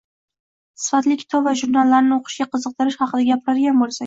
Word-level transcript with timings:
sifatli 0.85 1.17
kitob 1.19 1.45
va 1.49 1.53
jurnallarni 1.61 2.17
o‘qishga 2.17 2.49
qiziqtirish 2.57 2.99
haqida 3.05 3.25
gapiradigan 3.31 3.81
bo‘lsak 3.85 3.99